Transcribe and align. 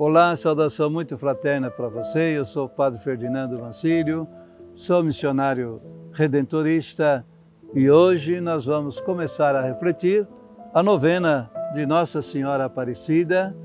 Olá, 0.00 0.36
saudação 0.36 0.88
muito 0.88 1.18
fraterna 1.18 1.72
para 1.72 1.88
você. 1.88 2.38
Eu 2.38 2.44
sou 2.44 2.66
o 2.66 2.68
Padre 2.68 3.00
Ferdinando 3.00 3.58
Mancílio, 3.58 4.28
sou 4.72 5.02
missionário 5.02 5.82
redentorista 6.12 7.26
e 7.74 7.90
hoje 7.90 8.40
nós 8.40 8.66
vamos 8.66 9.00
começar 9.00 9.56
a 9.56 9.60
refletir 9.60 10.24
a 10.72 10.84
novena 10.84 11.50
de 11.74 11.84
Nossa 11.84 12.22
Senhora 12.22 12.66
Aparecida 12.66 13.56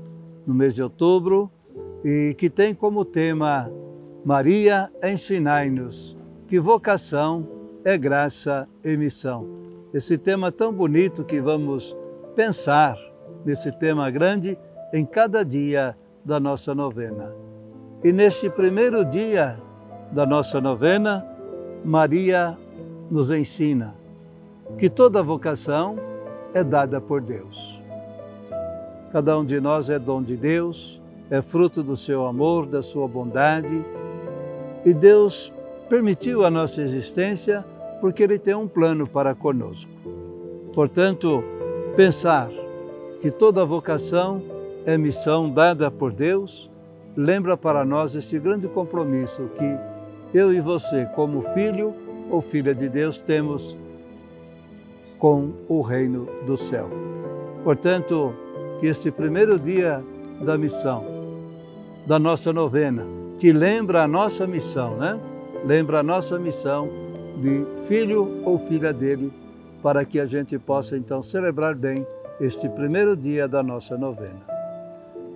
no 0.44 0.52
mês 0.52 0.74
de 0.74 0.82
outubro 0.82 1.52
e 2.04 2.34
que 2.36 2.50
tem 2.50 2.74
como 2.74 3.04
tema 3.04 3.70
Maria, 4.24 4.90
ensinai-nos 5.04 6.18
que 6.48 6.58
vocação 6.58 7.46
é 7.84 7.96
graça 7.96 8.68
e 8.84 8.96
missão. 8.96 9.46
Esse 9.94 10.18
tema 10.18 10.50
tão 10.50 10.72
bonito 10.72 11.22
que 11.24 11.40
vamos 11.40 11.96
pensar 12.34 12.98
nesse 13.44 13.70
tema 13.78 14.10
grande 14.10 14.58
em 14.92 15.06
cada 15.06 15.44
dia 15.44 15.96
da 16.24 16.40
nossa 16.40 16.74
novena. 16.74 17.32
E 18.02 18.12
neste 18.12 18.48
primeiro 18.48 19.04
dia 19.04 19.58
da 20.10 20.24
nossa 20.24 20.60
novena, 20.60 21.26
Maria 21.84 22.56
nos 23.10 23.30
ensina 23.30 23.94
que 24.78 24.88
toda 24.88 25.22
vocação 25.22 25.96
é 26.54 26.64
dada 26.64 27.00
por 27.00 27.20
Deus. 27.20 27.80
Cada 29.12 29.38
um 29.38 29.44
de 29.44 29.60
nós 29.60 29.90
é 29.90 29.98
dom 29.98 30.22
de 30.22 30.36
Deus, 30.36 31.00
é 31.30 31.40
fruto 31.42 31.82
do 31.82 31.94
seu 31.94 32.26
amor, 32.26 32.66
da 32.66 32.82
sua 32.82 33.06
bondade, 33.06 33.84
e 34.84 34.92
Deus 34.92 35.52
permitiu 35.88 36.44
a 36.44 36.50
nossa 36.50 36.82
existência 36.82 37.64
porque 38.00 38.22
Ele 38.22 38.38
tem 38.38 38.54
um 38.54 38.68
plano 38.68 39.06
para 39.06 39.34
conosco. 39.34 39.90
Portanto, 40.74 41.42
pensar 41.96 42.50
que 43.20 43.30
toda 43.30 43.64
vocação 43.64 44.42
é 44.86 44.98
missão 44.98 45.48
dada 45.48 45.90
por 45.90 46.12
Deus, 46.12 46.70
lembra 47.16 47.56
para 47.56 47.84
nós 47.84 48.14
esse 48.14 48.38
grande 48.38 48.68
compromisso 48.68 49.48
que 49.58 49.78
eu 50.36 50.52
e 50.52 50.60
você, 50.60 51.06
como 51.14 51.42
filho 51.54 51.94
ou 52.30 52.40
filha 52.40 52.74
de 52.74 52.88
Deus, 52.88 53.18
temos 53.18 53.76
com 55.18 55.52
o 55.68 55.80
reino 55.80 56.28
do 56.46 56.56
céu. 56.56 56.90
Portanto, 57.62 58.34
que 58.80 58.86
este 58.86 59.10
primeiro 59.10 59.58
dia 59.58 60.04
da 60.44 60.58
missão, 60.58 61.04
da 62.06 62.18
nossa 62.18 62.52
novena, 62.52 63.06
que 63.38 63.52
lembra 63.52 64.02
a 64.02 64.08
nossa 64.08 64.46
missão, 64.46 64.96
né? 64.96 65.18
Lembra 65.64 66.00
a 66.00 66.02
nossa 66.02 66.38
missão 66.38 66.90
de 67.40 67.64
filho 67.86 68.42
ou 68.44 68.58
filha 68.58 68.92
dele, 68.92 69.32
para 69.82 70.04
que 70.04 70.20
a 70.20 70.26
gente 70.26 70.58
possa 70.58 70.96
então 70.96 71.22
celebrar 71.22 71.74
bem 71.74 72.06
este 72.40 72.68
primeiro 72.68 73.16
dia 73.16 73.48
da 73.48 73.62
nossa 73.62 73.96
novena 73.96 74.53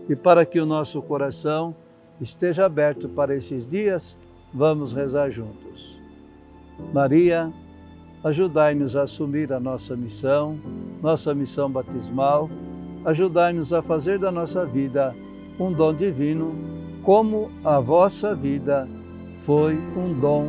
e 0.09 0.17
para 0.17 0.47
que 0.47 0.59
o 0.59 0.67
nosso 0.67 1.01
coração 1.03 1.75
esteja 2.21 2.65
aberto 2.65 3.09
para 3.09 3.37
esses 3.37 3.67
dias, 3.67 4.17
vamos 4.53 4.93
rezar 4.93 5.31
juntos. 5.31 6.01
Maria, 6.93 7.53
ajudai-nos 8.25 8.97
a 8.97 9.03
assumir 9.03 9.53
a 9.53 9.61
nossa 9.61 9.97
missão, 9.97 10.59
nossa 11.03 11.35
missão 11.35 11.71
batismal, 11.71 12.49
ajudai-nos 13.05 13.73
a 13.73 13.83
fazer 13.83 14.19
da 14.19 14.31
nossa 14.31 14.65
vida 14.65 15.15
um 15.59 15.73
dom 15.73 15.93
divino, 15.93 16.55
como 17.03 17.51
a 17.65 17.81
vossa 17.81 18.35
vida 18.35 18.89
foi 19.37 19.77
um 19.97 20.19
dom 20.19 20.49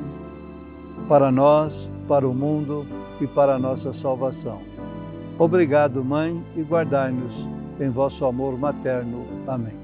para 1.08 1.32
nós, 1.32 1.90
para 2.08 2.28
o 2.28 2.34
mundo 2.34 2.86
e 3.22 3.28
para 3.28 3.56
a 3.56 3.60
nossa 3.60 3.94
salvação. 3.94 4.62
Obrigado, 5.38 6.04
Mãe, 6.04 6.44
e 6.56 6.62
guardai-nos 6.62 7.59
em 7.80 7.90
vosso 7.90 8.26
amor 8.26 8.58
materno. 8.58 9.26
Amém. 9.48 9.78